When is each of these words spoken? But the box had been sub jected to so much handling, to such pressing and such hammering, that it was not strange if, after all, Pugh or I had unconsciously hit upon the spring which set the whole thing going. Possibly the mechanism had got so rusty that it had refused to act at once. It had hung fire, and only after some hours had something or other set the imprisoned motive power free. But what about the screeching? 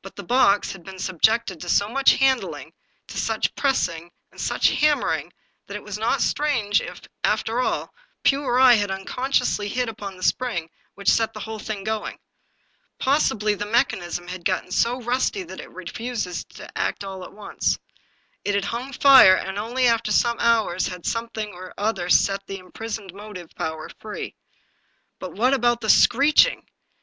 But 0.00 0.16
the 0.16 0.22
box 0.24 0.72
had 0.72 0.82
been 0.82 0.98
sub 0.98 1.20
jected 1.20 1.60
to 1.60 1.68
so 1.68 1.90
much 1.90 2.12
handling, 2.14 2.72
to 3.08 3.18
such 3.18 3.54
pressing 3.54 4.10
and 4.32 4.40
such 4.40 4.68
hammering, 4.70 5.30
that 5.66 5.76
it 5.76 5.82
was 5.84 5.98
not 5.98 6.22
strange 6.22 6.80
if, 6.80 7.02
after 7.22 7.60
all, 7.60 7.92
Pugh 8.24 8.44
or 8.44 8.58
I 8.58 8.72
had 8.76 8.90
unconsciously 8.90 9.68
hit 9.68 9.86
upon 9.90 10.16
the 10.16 10.22
spring 10.22 10.70
which 10.94 11.10
set 11.10 11.34
the 11.34 11.40
whole 11.40 11.58
thing 11.58 11.84
going. 11.84 12.18
Possibly 12.98 13.54
the 13.54 13.66
mechanism 13.66 14.28
had 14.28 14.46
got 14.46 14.72
so 14.72 15.02
rusty 15.02 15.42
that 15.42 15.60
it 15.60 15.64
had 15.64 15.74
refused 15.76 16.48
to 16.56 16.78
act 16.78 17.04
at 17.04 17.32
once. 17.34 17.78
It 18.46 18.54
had 18.54 18.64
hung 18.64 18.94
fire, 18.94 19.36
and 19.36 19.58
only 19.58 19.86
after 19.86 20.10
some 20.12 20.40
hours 20.40 20.86
had 20.88 21.04
something 21.04 21.52
or 21.52 21.74
other 21.76 22.08
set 22.08 22.46
the 22.46 22.56
imprisoned 22.58 23.12
motive 23.12 23.50
power 23.54 23.90
free. 23.98 24.34
But 25.18 25.32
what 25.34 25.52
about 25.52 25.82
the 25.82 25.90
screeching? 25.90 26.66